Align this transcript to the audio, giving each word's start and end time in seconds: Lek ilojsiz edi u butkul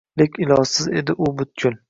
Lek 0.19 0.39
ilojsiz 0.45 0.89
edi 1.03 1.19
u 1.27 1.31
butkul 1.37 1.79